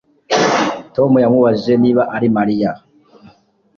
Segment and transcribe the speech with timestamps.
[0.95, 2.71] Tom yamubajije niba ari Mariya